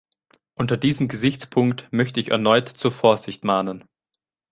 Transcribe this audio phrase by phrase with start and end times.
[0.55, 3.83] Unter diesem Gesichtspunkt möchte ich erneut zur Vorsicht mahnen.